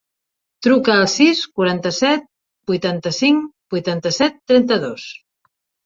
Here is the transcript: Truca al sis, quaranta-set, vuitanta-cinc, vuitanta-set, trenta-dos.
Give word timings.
Truca 0.67 0.95
al 1.01 1.05
sis, 1.15 1.41
quaranta-set, 1.59 2.27
vuitanta-cinc, 2.73 3.47
vuitanta-set, 3.79 4.45
trenta-dos. 4.53 5.11